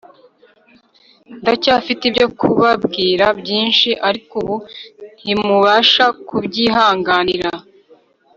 [1.41, 4.55] Ndacyafite ibyo kubabwira byinshi, ariko ubu
[5.21, 7.51] ntimubasha kubyihanganira.